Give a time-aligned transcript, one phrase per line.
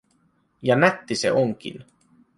[0.61, 1.83] Ja nätti se onkin.